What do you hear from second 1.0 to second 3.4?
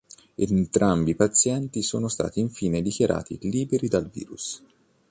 i pazienti sono stati infine dichiarati